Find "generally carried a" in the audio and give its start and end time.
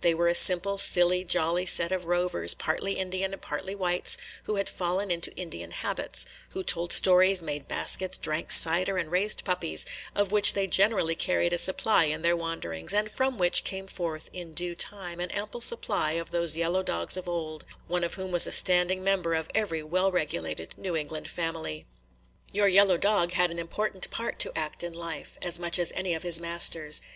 10.68-11.58